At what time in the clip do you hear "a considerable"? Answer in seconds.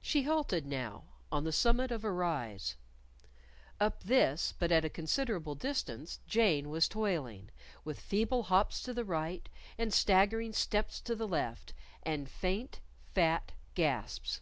4.84-5.54